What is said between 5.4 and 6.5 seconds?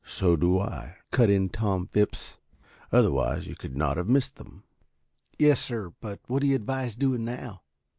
sir. But what would